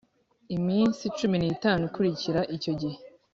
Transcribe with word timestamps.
iminsi 0.55 1.03
cumi 1.17 1.35
n’ 1.39 1.45
itanu 1.53 1.81
ikurikira 1.89 2.41
icyo 2.55 2.71
gihe 2.81 2.97